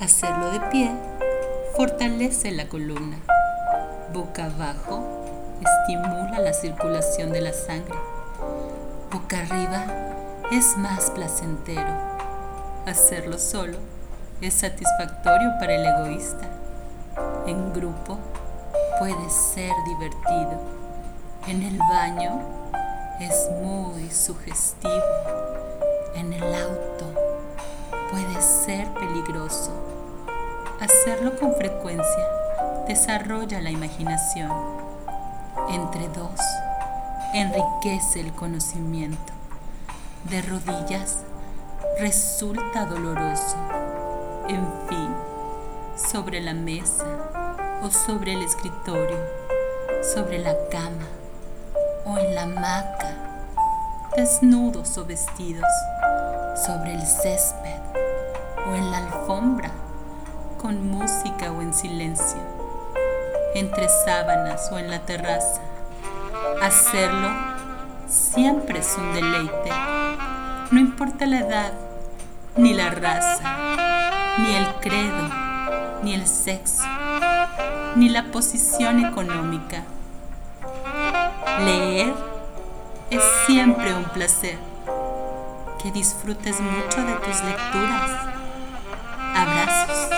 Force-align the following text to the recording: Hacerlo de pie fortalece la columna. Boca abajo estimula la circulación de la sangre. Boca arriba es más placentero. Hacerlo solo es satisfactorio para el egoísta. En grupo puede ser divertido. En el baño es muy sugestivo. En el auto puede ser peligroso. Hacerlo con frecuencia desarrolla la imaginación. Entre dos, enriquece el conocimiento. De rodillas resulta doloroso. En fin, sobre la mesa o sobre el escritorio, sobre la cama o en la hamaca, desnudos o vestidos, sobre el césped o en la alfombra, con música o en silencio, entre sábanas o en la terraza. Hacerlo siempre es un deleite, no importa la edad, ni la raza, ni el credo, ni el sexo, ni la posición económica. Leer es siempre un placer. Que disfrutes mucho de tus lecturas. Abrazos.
Hacerlo 0.00 0.50
de 0.50 0.60
pie 0.70 0.90
fortalece 1.76 2.50
la 2.52 2.68
columna. 2.68 3.18
Boca 4.14 4.46
abajo 4.46 5.04
estimula 5.60 6.38
la 6.38 6.54
circulación 6.54 7.32
de 7.32 7.42
la 7.42 7.52
sangre. 7.52 7.98
Boca 9.12 9.40
arriba 9.40 9.84
es 10.50 10.78
más 10.78 11.10
placentero. 11.10 11.92
Hacerlo 12.86 13.38
solo 13.38 13.76
es 14.40 14.54
satisfactorio 14.54 15.50
para 15.60 15.74
el 15.74 15.84
egoísta. 15.84 16.48
En 17.46 17.74
grupo 17.74 18.18
puede 18.98 19.28
ser 19.28 19.72
divertido. 19.84 20.62
En 21.46 21.62
el 21.62 21.76
baño 21.76 22.40
es 23.20 23.50
muy 23.60 24.10
sugestivo. 24.10 25.04
En 26.14 26.32
el 26.32 26.54
auto 26.54 27.19
puede 28.10 28.42
ser 28.42 28.88
peligroso. 28.94 29.70
Hacerlo 30.80 31.38
con 31.38 31.54
frecuencia 31.54 32.26
desarrolla 32.88 33.60
la 33.60 33.70
imaginación. 33.70 34.50
Entre 35.68 36.08
dos, 36.08 36.40
enriquece 37.34 38.20
el 38.20 38.32
conocimiento. 38.32 39.32
De 40.24 40.42
rodillas 40.42 41.18
resulta 41.98 42.86
doloroso. 42.86 43.56
En 44.48 44.66
fin, 44.88 45.14
sobre 45.96 46.40
la 46.40 46.54
mesa 46.54 47.06
o 47.82 47.90
sobre 47.90 48.34
el 48.34 48.42
escritorio, 48.42 49.18
sobre 50.02 50.38
la 50.38 50.54
cama 50.70 51.06
o 52.04 52.18
en 52.18 52.34
la 52.34 52.42
hamaca, 52.42 53.16
desnudos 54.16 54.98
o 54.98 55.04
vestidos, 55.04 55.70
sobre 56.56 56.94
el 56.94 57.06
césped 57.06 57.80
o 58.66 58.74
en 58.74 58.90
la 58.90 58.98
alfombra, 58.98 59.70
con 60.60 60.90
música 60.90 61.50
o 61.50 61.62
en 61.62 61.72
silencio, 61.72 62.38
entre 63.54 63.88
sábanas 64.04 64.70
o 64.72 64.78
en 64.78 64.90
la 64.90 65.00
terraza. 65.00 65.60
Hacerlo 66.62 67.30
siempre 68.06 68.80
es 68.80 68.96
un 68.98 69.12
deleite, 69.14 69.70
no 70.70 70.80
importa 70.80 71.26
la 71.26 71.38
edad, 71.38 71.72
ni 72.56 72.74
la 72.74 72.90
raza, 72.90 73.56
ni 74.38 74.54
el 74.54 74.66
credo, 74.80 75.28
ni 76.02 76.14
el 76.14 76.26
sexo, 76.26 76.84
ni 77.96 78.08
la 78.08 78.24
posición 78.24 79.04
económica. 79.04 79.82
Leer 81.60 82.12
es 83.10 83.22
siempre 83.46 83.94
un 83.94 84.04
placer. 84.04 84.69
Que 85.82 85.90
disfrutes 85.90 86.60
mucho 86.60 87.02
de 87.02 87.14
tus 87.14 87.42
lecturas. 87.42 88.10
Abrazos. 89.34 90.09